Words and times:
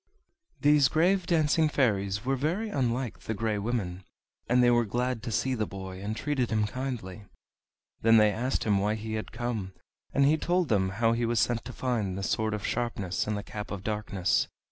These 0.59 0.87
grave 0.87 1.27
dancing 1.27 1.69
fairies 1.69 2.25
were 2.25 2.35
very 2.35 2.69
unlike 2.69 3.19
the 3.19 3.35
Grey 3.35 3.59
Women, 3.59 4.03
and 4.49 4.63
they 4.63 4.71
were 4.71 4.83
glad 4.83 5.21
to 5.21 5.31
see 5.31 5.53
the 5.53 5.67
boy, 5.67 6.01
and 6.01 6.15
treated 6.17 6.49
him 6.49 6.65
kindly. 6.65 7.25
Then 8.01 8.17
they 8.17 8.31
asked 8.31 8.63
him 8.63 8.79
why 8.79 8.95
he 8.95 9.13
had 9.13 9.31
come; 9.31 9.73
and 10.11 10.25
he 10.25 10.37
told 10.37 10.69
them 10.69 10.89
how 10.97 11.11
he 11.11 11.27
was 11.27 11.39
sent 11.39 11.63
to 11.65 11.71
find 11.71 12.17
the 12.17 12.23
Sword 12.23 12.55
of 12.55 12.65
Sharpness 12.65 13.27
and 13.27 13.37
the 13.37 13.43
Cap 13.43 13.69
of 13.69 13.83
Darkness. 13.83 14.47